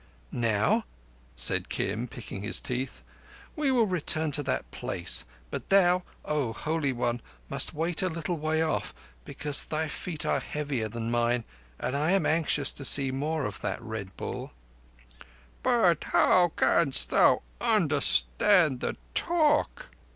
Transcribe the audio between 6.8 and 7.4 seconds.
One,